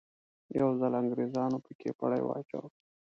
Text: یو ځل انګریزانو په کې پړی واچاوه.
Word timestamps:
یو 0.59 0.69
ځل 0.79 0.91
انګریزانو 1.01 1.57
په 1.65 1.71
کې 1.79 1.89
پړی 1.99 2.21
واچاوه. 2.23 2.69